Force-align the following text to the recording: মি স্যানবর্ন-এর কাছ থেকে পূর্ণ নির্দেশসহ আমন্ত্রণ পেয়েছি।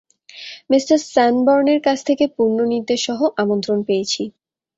মি 0.69 0.77
স্যানবর্ন-এর 1.05 1.79
কাছ 1.83 1.97
থেকে 2.07 2.25
পূর্ণ 2.35 2.57
নির্দেশসহ 2.73 3.19
আমন্ত্রণ 3.37 3.79
পেয়েছি। 3.87 4.21